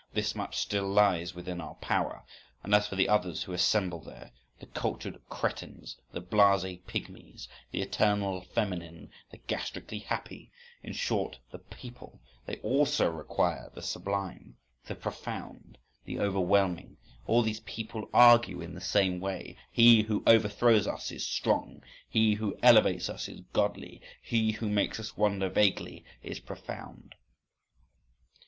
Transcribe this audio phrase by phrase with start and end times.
[0.13, 2.25] This much still lies within our power.
[2.63, 8.41] And as for the others who assemble there,—the cultured crétins, the blasé pigmies, the eternally
[8.51, 10.51] feminine, the gastrically happy,
[10.81, 16.97] in short the people—they also require the sublime, the profound, the overwhelming.
[17.27, 19.55] All these people argue in the same way.
[19.71, 24.99] "He who overthrows us is strong; he who elevates us is godly; he who makes
[24.99, 27.13] us wonder vaguely is profound."